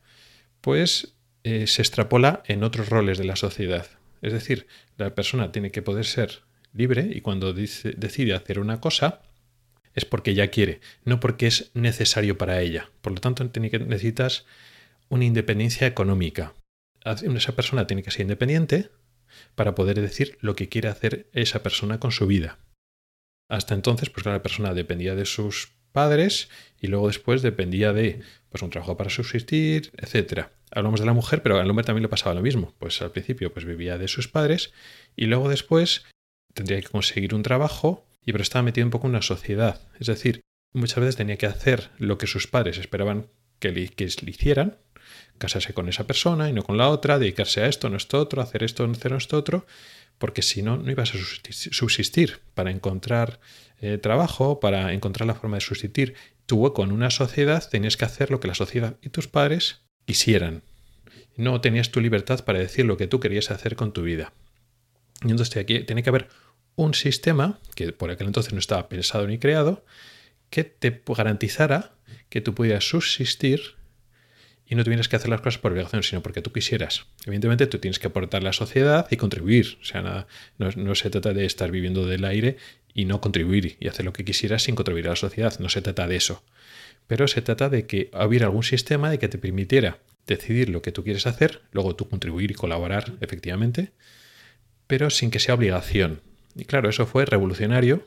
pues 0.60 1.16
eh, 1.42 1.66
se 1.66 1.82
extrapola 1.82 2.42
en 2.46 2.64
otros 2.64 2.88
roles 2.88 3.18
de 3.18 3.24
la 3.24 3.36
sociedad. 3.36 3.86
Es 4.24 4.32
decir, 4.32 4.66
la 4.96 5.14
persona 5.14 5.52
tiene 5.52 5.70
que 5.70 5.82
poder 5.82 6.06
ser 6.06 6.40
libre 6.72 7.10
y 7.12 7.20
cuando 7.20 7.52
decide 7.52 8.32
hacer 8.32 8.58
una 8.58 8.80
cosa 8.80 9.20
es 9.94 10.06
porque 10.06 10.30
ella 10.30 10.48
quiere, 10.48 10.80
no 11.04 11.20
porque 11.20 11.46
es 11.46 11.70
necesario 11.74 12.38
para 12.38 12.62
ella. 12.62 12.90
Por 13.02 13.12
lo 13.12 13.20
tanto, 13.20 13.44
necesitas 13.44 14.46
una 15.10 15.26
independencia 15.26 15.86
económica. 15.86 16.54
Esa 17.04 17.54
persona 17.54 17.86
tiene 17.86 18.02
que 18.02 18.10
ser 18.10 18.22
independiente 18.22 18.88
para 19.54 19.74
poder 19.74 20.00
decir 20.00 20.38
lo 20.40 20.56
que 20.56 20.70
quiere 20.70 20.88
hacer 20.88 21.28
esa 21.34 21.62
persona 21.62 22.00
con 22.00 22.10
su 22.10 22.26
vida. 22.26 22.58
Hasta 23.50 23.74
entonces, 23.74 24.08
pues 24.08 24.24
la 24.24 24.42
persona 24.42 24.72
dependía 24.72 25.14
de 25.14 25.26
sus 25.26 25.74
padres 25.94 26.50
y 26.80 26.88
luego 26.88 27.06
después 27.06 27.40
dependía 27.40 27.94
de 27.94 28.20
pues, 28.50 28.62
un 28.62 28.70
trabajo 28.70 28.98
para 28.98 29.08
subsistir, 29.08 29.92
etc. 29.96 30.48
Hablamos 30.70 31.00
de 31.00 31.06
la 31.06 31.14
mujer, 31.14 31.42
pero 31.42 31.58
al 31.58 31.70
hombre 31.70 31.86
también 31.86 32.02
le 32.02 32.08
pasaba 32.08 32.34
lo 32.34 32.42
mismo. 32.42 32.74
Pues 32.78 33.00
al 33.00 33.12
principio 33.12 33.52
pues 33.52 33.64
vivía 33.64 33.96
de 33.96 34.08
sus 34.08 34.28
padres 34.28 34.72
y 35.16 35.26
luego 35.26 35.48
después 35.48 36.04
tendría 36.52 36.80
que 36.80 36.88
conseguir 36.88 37.34
un 37.34 37.42
trabajo 37.42 38.04
y 38.26 38.32
pero 38.32 38.42
estaba 38.42 38.62
metido 38.62 38.86
un 38.86 38.90
poco 38.90 39.06
en 39.06 39.12
una 39.12 39.22
sociedad. 39.22 39.80
Es 39.98 40.08
decir, 40.08 40.40
muchas 40.72 40.98
veces 40.98 41.16
tenía 41.16 41.36
que 41.36 41.46
hacer 41.46 41.90
lo 41.98 42.18
que 42.18 42.26
sus 42.26 42.46
padres 42.46 42.78
esperaban 42.78 43.28
que 43.60 43.70
le, 43.70 43.88
que 43.88 44.04
le 44.06 44.30
hicieran, 44.30 44.76
casarse 45.38 45.74
con 45.74 45.88
esa 45.88 46.06
persona 46.06 46.48
y 46.48 46.52
no 46.52 46.62
con 46.62 46.76
la 46.76 46.88
otra, 46.88 47.18
dedicarse 47.18 47.62
a 47.62 47.66
esto, 47.66 47.88
no 47.88 47.96
esto 47.96 48.20
otro, 48.20 48.42
hacer 48.42 48.62
esto, 48.62 48.86
no 48.86 48.92
hacer 48.92 49.12
esto 49.12 49.36
otro, 49.36 49.66
porque 50.18 50.42
si 50.42 50.62
no, 50.62 50.76
no 50.76 50.90
ibas 50.90 51.14
a 51.14 51.18
subsistir. 51.18 52.40
Para 52.54 52.70
encontrar 52.70 53.40
eh, 53.80 53.98
trabajo, 53.98 54.60
para 54.60 54.92
encontrar 54.92 55.26
la 55.26 55.34
forma 55.34 55.56
de 55.56 55.60
subsistir 55.60 56.14
tu 56.46 56.56
hueco 56.56 56.84
en 56.84 56.92
una 56.92 57.10
sociedad, 57.10 57.68
tenías 57.68 57.96
que 57.96 58.04
hacer 58.04 58.30
lo 58.30 58.40
que 58.40 58.48
la 58.48 58.54
sociedad 58.54 58.96
y 59.02 59.08
tus 59.08 59.28
padres 59.28 59.82
quisieran. 60.06 60.62
No 61.36 61.60
tenías 61.60 61.90
tu 61.90 62.00
libertad 62.00 62.44
para 62.44 62.58
decir 62.58 62.84
lo 62.84 62.96
que 62.96 63.06
tú 63.06 63.20
querías 63.20 63.50
hacer 63.50 63.76
con 63.76 63.92
tu 63.92 64.02
vida. 64.02 64.32
Y 65.22 65.30
entonces 65.30 65.56
aquí 65.56 65.80
tiene 65.80 66.02
que 66.02 66.10
haber 66.10 66.28
un 66.76 66.94
sistema, 66.94 67.60
que 67.74 67.92
por 67.92 68.10
aquel 68.10 68.26
entonces 68.26 68.52
no 68.52 68.58
estaba 68.58 68.88
pensado 68.88 69.26
ni 69.26 69.38
creado, 69.38 69.84
que 70.50 70.64
te 70.64 71.02
garantizara 71.06 71.94
que 72.28 72.40
tú 72.40 72.54
pudieras 72.54 72.88
subsistir 72.88 73.76
y 74.66 74.74
no 74.74 74.84
tuvieras 74.84 75.08
que 75.08 75.16
hacer 75.16 75.28
las 75.28 75.40
cosas 75.40 75.60
por 75.60 75.72
obligación, 75.72 76.02
sino 76.02 76.22
porque 76.22 76.40
tú 76.40 76.52
quisieras. 76.52 77.06
Evidentemente 77.26 77.66
tú 77.66 77.78
tienes 77.78 77.98
que 77.98 78.06
aportar 78.06 78.40
a 78.40 78.44
la 78.44 78.52
sociedad 78.52 79.06
y 79.10 79.16
contribuir. 79.16 79.78
O 79.80 79.84
sea, 79.84 80.02
nada, 80.02 80.26
no, 80.58 80.94
se 80.94 81.10
trata 81.10 81.32
de 81.32 81.44
estar 81.44 81.70
viviendo 81.70 82.06
del 82.06 82.24
aire 82.24 82.56
y 82.94 83.04
no 83.04 83.20
contribuir 83.20 83.76
y 83.78 83.88
hacer 83.88 84.04
lo 84.04 84.12
que 84.12 84.24
quisieras 84.24 84.62
sin 84.62 84.74
contribuir 84.74 85.06
a 85.06 85.10
la 85.10 85.16
sociedad. 85.16 85.58
No 85.58 85.68
se 85.68 85.82
trata 85.82 86.06
de 86.06 86.16
eso. 86.16 86.42
Pero 87.06 87.28
se 87.28 87.42
trata 87.42 87.68
de 87.68 87.86
que 87.86 88.10
hubiera 88.12 88.46
algún 88.46 88.62
sistema 88.62 89.10
de 89.10 89.18
que 89.18 89.28
te 89.28 89.36
permitiera 89.36 89.98
decidir 90.26 90.70
lo 90.70 90.80
que 90.80 90.92
tú 90.92 91.04
quieres 91.04 91.26
hacer, 91.26 91.60
luego 91.72 91.94
tú 91.94 92.08
contribuir 92.08 92.50
y 92.50 92.54
colaborar 92.54 93.12
efectivamente, 93.20 93.92
pero 94.86 95.10
sin 95.10 95.30
que 95.30 95.38
sea 95.38 95.54
obligación. 95.54 96.20
Y 96.54 96.64
claro, 96.64 96.88
eso 96.88 97.06
fue 97.06 97.26
revolucionario. 97.26 98.06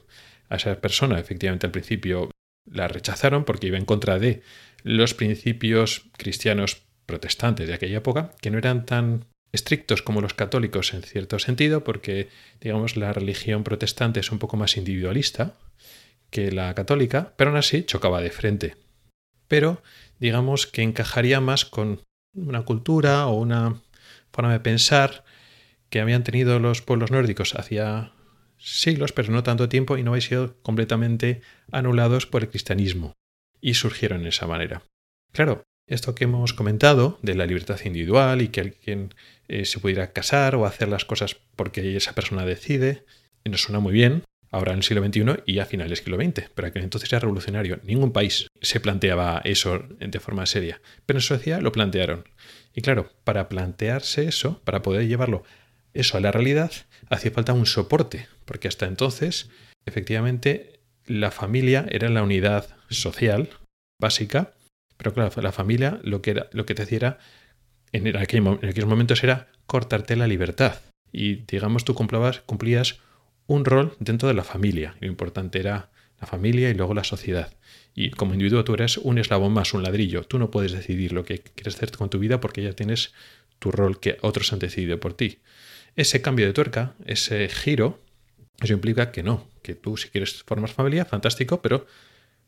A 0.50 0.56
esa 0.56 0.80
persona, 0.80 1.20
efectivamente, 1.20 1.68
al 1.68 1.72
principio 1.72 2.32
la 2.66 2.88
rechazaron 2.88 3.44
porque 3.44 3.68
iba 3.68 3.78
en 3.78 3.86
contra 3.86 4.18
de 4.18 4.42
los 4.84 5.14
principios 5.14 6.06
cristianos 6.18 6.84
protestantes 7.06 7.68
de 7.68 7.74
aquella 7.74 7.98
época, 7.98 8.32
que 8.42 8.52
no 8.52 8.58
eran 8.58 8.86
tan 8.86 9.26
estrictos 9.52 10.02
como 10.02 10.22
los 10.22 10.34
católicos 10.34 10.94
en 10.94 11.04
cierto 11.04 11.40
sentido, 11.40 11.84
porque, 11.84 12.30
digamos, 12.62 12.98
la 12.98 13.14
religión 13.14 13.64
protestante 13.64 14.20
es 14.20 14.32
un 14.32 14.40
poco 14.40 14.58
más 14.58 14.78
individualista 14.78 15.54
que 16.30 16.52
la 16.52 16.74
católica, 16.76 17.34
pero 17.38 17.52
aún 17.52 17.58
así 17.58 17.84
chocaba 17.84 18.22
de 18.22 18.32
frente. 18.32 18.76
Pero, 19.48 19.82
digamos, 20.20 20.68
que 20.68 20.82
encajaría 20.82 21.40
más 21.40 21.66
con 21.66 22.02
una 22.36 22.64
cultura 22.64 23.28
o 23.28 23.36
una 23.36 23.82
forma 24.32 24.52
de 24.52 24.60
pensar 24.60 25.24
que 25.90 26.02
habían 26.02 26.24
tenido 26.24 26.60
los 26.60 26.82
pueblos 26.82 27.12
nórdicos 27.12 27.56
hacia 27.56 28.12
siglos, 28.58 29.14
pero 29.14 29.32
no 29.32 29.44
tanto 29.44 29.70
tiempo, 29.70 29.98
y 29.98 30.04
no 30.04 30.12
habían 30.12 30.22
sido 30.22 30.62
completamente 30.62 31.42
anulados 31.72 32.26
por 32.26 32.44
el 32.44 32.50
cristianismo. 32.50 33.14
Y 33.62 33.74
surgieron 33.74 34.24
de 34.24 34.30
esa 34.30 34.48
manera. 34.48 34.84
Claro, 35.32 35.64
esto 35.88 36.16
que 36.16 36.26
hemos 36.26 36.54
comentado 36.54 37.18
de 37.22 37.36
la 37.36 37.46
libertad 37.46 37.80
individual 37.86 38.42
y 38.42 38.50
que 38.50 38.62
alguien 38.62 39.14
eh, 39.48 39.66
se 39.66 39.80
pudiera 39.80 40.12
casar 40.12 40.56
o 40.56 40.66
hacer 40.66 40.90
las 40.90 41.06
cosas 41.06 41.38
porque 41.56 41.96
esa 41.96 42.14
persona 42.14 42.46
decide, 42.46 43.06
nos 43.46 43.62
suena 43.62 43.80
muy 43.80 43.94
bien 43.94 44.24
ahora 44.52 44.72
en 44.72 44.80
el 44.80 44.84
siglo 44.84 45.04
XXI 45.06 45.44
y 45.46 45.60
a 45.60 45.66
finales 45.66 45.90
del 45.90 45.98
siglo 45.98 46.18
XX, 46.18 46.50
pero 46.54 46.68
aquel 46.68 46.84
entonces 46.84 47.12
era 47.12 47.20
revolucionario. 47.20 47.80
Ningún 47.84 48.12
país 48.12 48.48
se 48.62 48.80
planteaba 48.80 49.42
eso 49.44 49.86
de 50.00 50.20
forma 50.20 50.46
seria, 50.46 50.82
pero 51.06 51.20
en 51.20 51.22
Suecia 51.22 51.62
lo 51.62 51.72
plantearon. 51.72 52.26
Y 52.74 52.82
claro, 52.82 53.12
para 53.24 53.50
plantearse 53.50 54.28
eso, 54.28 54.62
para 54.64 54.82
poder 54.82 55.08
llevarlo 55.08 55.44
eso 55.94 56.18
a 56.18 56.22
la 56.22 56.32
realidad, 56.32 56.72
hacía 57.10 57.32
falta 57.32 57.54
un 57.54 57.66
soporte, 57.66 58.28
porque 58.46 58.68
hasta 58.68 58.86
entonces, 58.86 59.50
efectivamente, 59.86 60.77
la 61.08 61.32
familia 61.32 61.86
era 61.90 62.10
la 62.10 62.24
unidad 62.24 62.68
social 62.90 63.50
básica, 64.00 64.54
pero 64.98 65.14
claro, 65.14 65.42
la 65.42 65.52
familia 65.52 66.00
lo 66.04 66.22
que, 66.22 66.32
era, 66.32 66.50
lo 66.52 66.66
que 66.66 66.76
te 66.76 66.84
hacía 66.84 66.98
era, 66.98 67.20
en, 67.92 68.16
aquellos 68.16 68.88
momentos 68.88 69.24
era 69.24 69.48
cortarte 69.66 70.16
la 70.16 70.28
libertad. 70.28 70.82
Y 71.12 71.46
digamos, 71.46 71.86
tú 71.86 71.96
cumplías 71.96 73.00
un 73.48 73.66
rol 73.66 73.96
dentro 74.00 74.28
de 74.28 74.34
la 74.34 74.44
familia. 74.44 74.96
Lo 75.00 75.08
importante 75.08 75.60
era 75.60 75.90
la 76.20 76.28
familia 76.28 76.70
y 76.70 76.74
luego 76.74 76.94
la 76.94 77.04
sociedad. 77.04 77.54
Y 77.96 78.12
como 78.12 78.34
individuo 78.34 78.64
tú 78.64 78.74
eres 78.74 78.98
un 78.98 79.18
eslabón 79.18 79.54
más, 79.54 79.74
un 79.74 79.84
ladrillo. 79.84 80.24
Tú 80.24 80.38
no 80.38 80.52
puedes 80.52 80.72
decidir 80.72 81.14
lo 81.14 81.26
que 81.26 81.40
quieres 81.40 81.76
hacer 81.76 81.92
con 81.92 82.10
tu 82.10 82.20
vida 82.20 82.40
porque 82.40 82.62
ya 82.62 82.74
tienes 82.74 83.14
tu 83.60 83.72
rol 83.72 84.00
que 84.00 84.18
otros 84.22 84.54
han 84.54 84.60
decidido 84.60 85.00
por 85.00 85.14
ti. 85.14 85.40
Ese 85.96 86.22
cambio 86.22 86.46
de 86.46 86.54
tuerca, 86.54 86.94
ese 87.06 87.48
giro, 87.50 88.00
eso 88.62 88.74
implica 88.74 89.12
que 89.12 89.24
no, 89.24 89.48
que 89.62 89.76
tú 89.76 89.98
si 89.98 90.10
quieres 90.10 90.44
formar 90.44 90.70
familia, 90.70 91.06
fantástico, 91.06 91.62
pero 91.62 91.86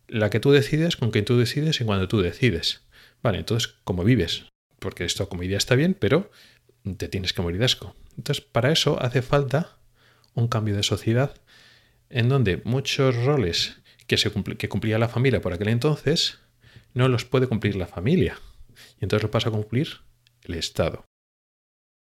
la 0.07 0.29
que 0.29 0.39
tú 0.39 0.51
decides, 0.51 0.97
con 0.97 1.11
quien 1.11 1.25
tú 1.25 1.37
decides 1.37 1.81
y 1.81 1.85
cuando 1.85 2.07
tú 2.07 2.21
decides. 2.21 2.81
Vale, 3.21 3.37
entonces, 3.37 3.75
¿cómo 3.83 4.03
vives? 4.03 4.45
Porque 4.79 5.05
esto 5.05 5.29
como 5.29 5.43
idea 5.43 5.57
está 5.57 5.75
bien, 5.75 5.95
pero 5.97 6.31
te 6.97 7.07
tienes 7.09 7.33
que 7.33 7.41
morir 7.41 7.59
de 7.59 7.65
asco. 7.65 7.95
Entonces, 8.17 8.43
para 8.43 8.71
eso 8.71 9.01
hace 9.01 9.21
falta 9.21 9.77
un 10.33 10.47
cambio 10.47 10.75
de 10.75 10.83
sociedad 10.83 11.35
en 12.09 12.29
donde 12.29 12.61
muchos 12.63 13.15
roles 13.23 13.77
que, 14.07 14.17
se 14.17 14.31
que 14.31 14.69
cumplía 14.69 14.97
la 14.97 15.09
familia 15.09 15.41
por 15.41 15.53
aquel 15.53 15.67
entonces 15.67 16.39
no 16.93 17.07
los 17.07 17.25
puede 17.25 17.47
cumplir 17.47 17.75
la 17.75 17.87
familia. 17.87 18.39
Y 18.99 19.05
entonces 19.05 19.23
lo 19.23 19.31
pasa 19.31 19.49
a 19.49 19.51
cumplir 19.51 19.99
el 20.43 20.55
Estado. 20.55 21.05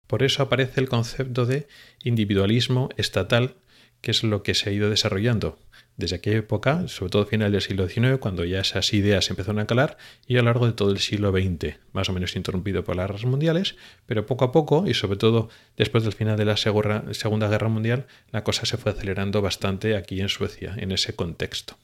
Por 0.07 0.23
eso 0.23 0.43
aparece 0.43 0.81
el 0.81 0.89
concepto 0.89 1.45
de 1.45 1.69
individualismo 2.03 2.89
estatal, 2.97 3.57
que 4.01 4.11
es 4.11 4.23
lo 4.23 4.43
que 4.43 4.55
se 4.55 4.71
ha 4.71 4.73
ido 4.73 4.91
desarrollando 4.91 5.59
desde 5.99 6.17
aquella 6.17 6.39
época, 6.39 6.87
sobre 6.87 7.11
todo 7.11 7.27
final 7.27 7.51
del 7.51 7.61
siglo 7.61 7.89
XIX, 7.89 8.19
cuando 8.21 8.45
ya 8.45 8.61
esas 8.61 8.95
ideas 8.95 9.29
empezaron 9.31 9.59
a 9.59 9.67
calar, 9.67 9.99
y 10.29 10.37
a 10.37 10.39
lo 10.39 10.45
largo 10.45 10.67
de 10.67 10.73
todo 10.73 10.93
el 10.93 10.99
siglo 10.99 11.33
XX, 11.33 11.77
más 11.93 12.09
o 12.09 12.13
menos 12.13 12.37
interrumpido 12.37 12.85
por 12.85 12.95
las 12.95 13.09
guerras 13.09 13.25
mundiales, 13.25 13.75
pero 14.07 14.25
poco 14.25 14.45
a 14.45 14.53
poco, 14.53 14.87
y 14.87 14.95
sobre 14.95 15.19
todo 15.19 15.51
después 15.77 16.05
del 16.05 16.13
final 16.13 16.37
de 16.37 16.45
la 16.45 16.57
Segunda 16.57 17.49
Guerra 17.49 17.69
Mundial, 17.69 18.07
la 18.31 18.45
cosa 18.45 18.65
se 18.65 18.77
fue 18.77 18.93
acelerando 18.93 19.43
bastante 19.43 19.97
aquí 19.97 20.21
en 20.21 20.29
Suecia, 20.29 20.75
en 20.77 20.93
ese 20.93 21.17
contexto. 21.17 21.77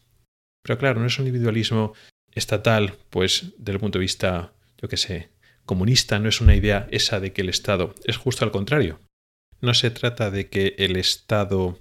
Pero 0.62 0.78
claro, 0.78 1.00
no 1.00 1.06
es 1.06 1.18
un 1.18 1.26
individualismo 1.26 1.94
estatal, 2.32 2.94
pues 3.10 3.52
desde 3.58 3.72
el 3.72 3.80
punto 3.80 3.98
de 3.98 4.04
vista, 4.04 4.52
yo 4.80 4.88
qué 4.88 4.96
sé, 4.96 5.28
comunista 5.66 6.20
no 6.20 6.28
es 6.28 6.40
una 6.40 6.54
idea 6.54 6.86
esa 6.92 7.18
de 7.18 7.32
que 7.32 7.42
el 7.42 7.48
Estado 7.48 7.94
es 8.04 8.16
justo 8.16 8.44
al 8.44 8.52
contrario. 8.52 9.00
No 9.60 9.74
se 9.74 9.90
trata 9.90 10.30
de 10.30 10.48
que 10.48 10.76
el 10.78 10.96
Estado 10.96 11.78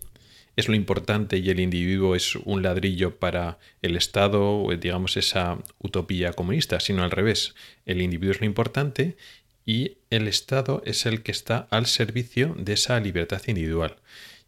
es 0.56 0.68
lo 0.68 0.76
importante 0.76 1.38
y 1.38 1.50
el 1.50 1.60
individuo 1.60 2.16
es 2.16 2.36
un 2.36 2.62
ladrillo 2.62 3.18
para 3.18 3.58
el 3.82 3.96
Estado, 3.96 4.68
digamos 4.80 5.18
esa 5.18 5.58
utopía 5.80 6.34
comunista, 6.34 6.80
sino 6.80 7.04
al 7.04 7.12
revés. 7.12 7.56
El 7.86 8.02
individuo 8.02 8.34
es 8.34 8.40
lo 8.40 8.46
importante 8.46 9.18
y 9.66 9.98
el 10.10 10.28
Estado 10.28 10.82
es 10.86 11.06
el 11.06 11.24
que 11.24 11.32
está 11.32 11.68
al 11.72 11.88
servicio 11.88 12.56
de 12.58 12.74
esa 12.74 13.00
libertad 13.00 13.42
individual. 13.48 13.96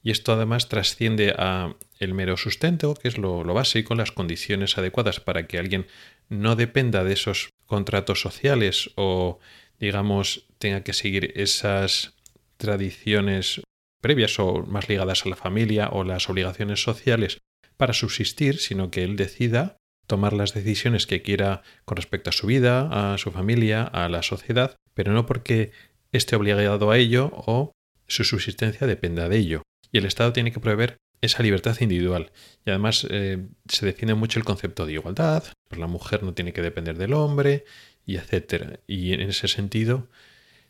Y 0.04 0.12
esto 0.12 0.34
además 0.34 0.70
trasciende 0.70 1.34
a 1.36 1.74
el 2.00 2.14
mero 2.14 2.38
sustento, 2.38 2.94
que 2.94 3.08
es 3.08 3.18
lo, 3.18 3.44
lo 3.44 3.56
básico, 3.56 3.96
las 3.96 4.12
condiciones 4.12 4.78
adecuadas 4.78 5.20
para 5.20 5.48
que 5.48 5.58
alguien 5.58 5.88
no 6.30 6.56
dependa 6.56 7.04
de 7.04 7.14
esos 7.14 7.50
contratos 7.66 8.22
sociales 8.22 8.92
o, 8.96 9.40
digamos, 9.80 10.46
tenga 10.60 10.84
que 10.84 10.94
seguir 10.94 11.34
esas 11.36 12.14
tradiciones 12.58 13.62
previas 14.06 14.38
o 14.38 14.64
más 14.68 14.88
ligadas 14.88 15.26
a 15.26 15.30
la 15.30 15.36
familia 15.36 15.90
o 15.92 16.04
las 16.04 16.30
obligaciones 16.30 16.84
sociales 16.84 17.40
para 17.76 17.92
subsistir, 17.92 18.60
sino 18.60 18.92
que 18.92 19.04
él 19.04 19.16
decida 19.16 19.78
tomar 20.06 20.34
las 20.34 20.54
decisiones 20.54 21.08
que 21.08 21.24
quiera 21.24 21.64
con 21.86 21.98
respecto 21.98 22.30
a 22.30 22.34
su 22.34 22.46
vida, 22.46 23.14
a 23.14 23.18
su 23.18 23.32
familia, 23.32 23.82
a 23.82 24.08
la 24.08 24.22
sociedad, 24.22 24.76
pero 24.94 25.12
no 25.12 25.26
porque 25.26 25.72
esté 26.12 26.36
obligado 26.36 26.92
a 26.92 27.00
ello 27.00 27.32
o 27.34 27.72
su 28.08 28.24
subsistencia 28.24 28.86
dependa 28.86 29.28
de 29.28 29.38
ello. 29.38 29.64
Y 29.92 29.98
el 29.98 30.06
Estado 30.06 30.34
tiene 30.34 30.52
que 30.52 30.60
proveer 30.60 30.98
esa 31.22 31.42
libertad 31.42 31.76
individual. 31.80 32.32
Y 32.64 32.70
además 32.70 33.08
eh, 33.10 33.48
se 33.68 33.88
defiende 33.88 34.14
mucho 34.14 34.38
el 34.38 34.46
concepto 34.46 34.86
de 34.86 34.94
igualdad, 34.94 35.46
pues 35.68 35.80
la 35.82 35.88
mujer 35.88 36.22
no 36.22 36.36
tiene 36.36 36.54
que 36.54 36.62
depender 36.62 36.96
del 36.96 37.14
hombre, 37.14 37.66
y 38.06 38.18
etcétera. 38.18 38.82
Y 38.86 39.14
en 39.14 39.22
ese 39.22 39.48
sentido, 39.48 40.10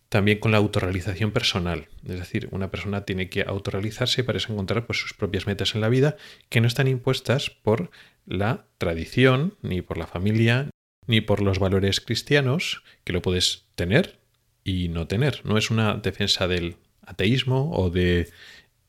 también 0.09 0.39
con 0.39 0.51
la 0.51 0.57
autorrealización 0.57 1.31
personal. 1.31 1.87
Es 2.07 2.19
decir, 2.19 2.47
una 2.51 2.71
persona 2.71 3.05
tiene 3.05 3.29
que 3.29 3.41
autorrealizarse 3.41 4.23
para 4.23 4.39
encontrar 4.39 4.85
pues, 4.85 4.99
sus 4.99 5.13
propias 5.13 5.47
metas 5.47 5.75
en 5.75 5.81
la 5.81 5.89
vida 5.89 6.15
que 6.49 6.61
no 6.61 6.67
están 6.67 6.87
impuestas 6.87 7.49
por 7.49 7.91
la 8.25 8.65
tradición, 8.77 9.55
ni 9.61 9.81
por 9.81 9.97
la 9.97 10.07
familia, 10.07 10.69
ni 11.07 11.21
por 11.21 11.41
los 11.41 11.59
valores 11.59 12.01
cristianos, 12.01 12.83
que 13.03 13.13
lo 13.13 13.21
puedes 13.21 13.65
tener 13.75 14.19
y 14.63 14.89
no 14.89 15.07
tener. 15.07 15.41
No 15.45 15.57
es 15.57 15.69
una 15.69 15.95
defensa 15.95 16.47
del 16.47 16.77
ateísmo 17.01 17.71
o 17.71 17.89
de 17.89 18.29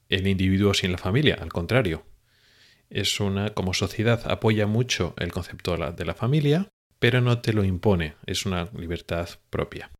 el 0.09 0.27
individuo 0.27 0.75
sin 0.75 0.93
la 0.93 0.99
familia, 0.99 1.39
al 1.41 1.53
contrario. 1.53 2.05
Es 2.89 3.21
una, 3.21 3.51
como 3.51 3.75
sociedad, 3.75 4.31
apoya 4.31 4.67
mucho 4.67 5.15
el 5.19 5.33
concepto 5.33 5.77
de 5.77 6.05
la 6.05 6.15
familia, 6.15 6.69
pero 6.99 7.21
no 7.21 7.41
te 7.41 7.53
lo 7.53 7.65
impone, 7.65 8.15
es 8.27 8.47
una 8.47 8.71
libertad 8.77 9.29
propia. 9.51 9.91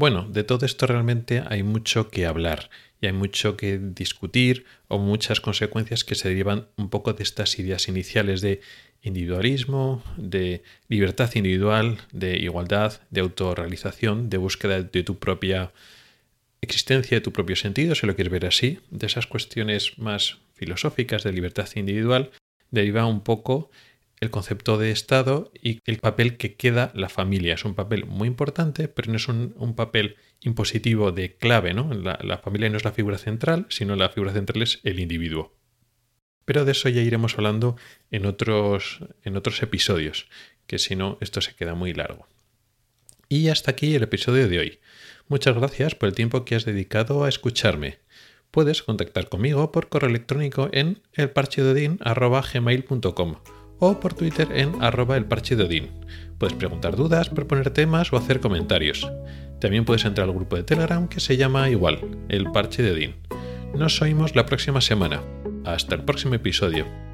Bueno, 0.00 0.26
de 0.26 0.44
todo 0.44 0.64
esto 0.64 0.86
realmente 0.86 1.42
hay 1.46 1.62
mucho 1.62 2.08
que 2.08 2.24
hablar 2.24 2.70
y 3.02 3.06
hay 3.08 3.12
mucho 3.12 3.58
que 3.58 3.78
discutir 3.78 4.64
o 4.88 4.98
muchas 4.98 5.42
consecuencias 5.42 6.04
que 6.04 6.14
se 6.14 6.30
derivan 6.30 6.68
un 6.78 6.88
poco 6.88 7.12
de 7.12 7.22
estas 7.22 7.58
ideas 7.58 7.86
iniciales 7.86 8.40
de 8.40 8.62
individualismo, 9.02 10.02
de 10.16 10.62
libertad 10.88 11.30
individual, 11.34 11.98
de 12.12 12.38
igualdad, 12.38 13.02
de 13.10 13.20
autorrealización, 13.20 14.30
de 14.30 14.38
búsqueda 14.38 14.82
de 14.82 15.02
tu 15.02 15.18
propia 15.18 15.70
existencia, 16.62 17.18
de 17.18 17.20
tu 17.20 17.34
propio 17.34 17.56
sentido, 17.56 17.94
si 17.94 18.06
lo 18.06 18.14
quieres 18.14 18.32
ver 18.32 18.46
así, 18.46 18.78
de 18.90 19.06
esas 19.06 19.26
cuestiones 19.26 19.98
más 19.98 20.38
filosóficas 20.54 21.24
de 21.24 21.34
libertad 21.34 21.68
individual, 21.74 22.30
deriva 22.70 23.04
un 23.04 23.20
poco 23.20 23.70
el 24.20 24.30
concepto 24.30 24.78
de 24.78 24.90
Estado 24.90 25.50
y 25.60 25.80
el 25.86 25.98
papel 25.98 26.36
que 26.36 26.54
queda 26.54 26.92
la 26.94 27.08
familia. 27.08 27.54
Es 27.54 27.64
un 27.64 27.74
papel 27.74 28.04
muy 28.04 28.28
importante, 28.28 28.86
pero 28.86 29.10
no 29.10 29.16
es 29.16 29.26
un, 29.28 29.74
papel 29.74 30.16
impositivo 30.40 31.10
de 31.10 31.36
clave. 31.36 31.72
¿no? 31.72 31.94
La, 31.94 32.36
familia 32.38 32.68
no 32.68 32.76
es 32.76 32.84
la 32.84 32.92
figura 32.92 33.16
central, 33.16 33.64
sino 33.70 33.96
la 33.96 34.10
figura 34.10 34.32
central 34.32 34.60
es 34.62 34.80
el 34.84 35.00
individuo. 35.00 35.56
Pero 36.44 36.66
de 36.66 36.72
eso 36.72 36.90
ya 36.90 37.00
iremos 37.00 37.38
hablando 37.38 37.76
en 38.10 38.26
otros, 38.26 38.98
en 39.24 39.36
otros 39.36 39.62
episodios, 39.62 40.28
que 40.66 40.78
si 40.78 40.96
no, 40.96 41.16
esto 41.20 41.40
se 41.40 41.54
queda 41.54 41.74
muy 41.74 41.94
largo. 41.94 42.26
Y 43.28 43.48
hasta 43.48 43.70
aquí 43.70 43.94
el 43.94 44.02
episodio 44.02 44.48
de 44.48 44.58
hoy. 44.58 44.80
Muchas 45.28 45.54
gracias 45.54 45.94
por 45.94 46.08
el 46.08 46.14
tiempo 46.14 46.44
que 46.44 46.56
has 46.56 46.64
dedicado 46.64 47.22
a 47.24 47.28
escucharme. 47.28 48.00
Puedes 48.50 48.82
contactar 48.82 49.28
conmigo 49.28 49.70
por 49.70 49.88
correo 49.88 50.10
electrónico 50.10 50.68
en 50.72 51.00
elparchedodin.gmail.com 51.14 53.59
o 53.80 53.98
por 53.98 54.14
Twitter 54.14 54.48
en 54.54 54.80
arroba 54.80 55.16
el 55.16 55.24
parche 55.24 55.56
de. 55.56 55.88
Puedes 56.38 56.56
preguntar 56.56 56.94
dudas, 56.94 57.28
proponer 57.28 57.70
temas 57.70 58.12
o 58.12 58.16
hacer 58.16 58.40
comentarios. 58.40 59.10
También 59.60 59.84
puedes 59.84 60.04
entrar 60.04 60.28
al 60.28 60.34
grupo 60.34 60.56
de 60.56 60.62
Telegram 60.62 61.08
que 61.08 61.20
se 61.20 61.36
llama 61.36 61.68
igual, 61.68 61.98
el 62.28 62.50
parche 62.52 62.82
de 62.82 62.92
Odín. 62.92 63.14
Nos 63.74 64.00
oímos 64.00 64.36
la 64.36 64.46
próxima 64.46 64.80
semana. 64.80 65.20
Hasta 65.64 65.94
el 65.94 66.04
próximo 66.04 66.34
episodio. 66.34 67.09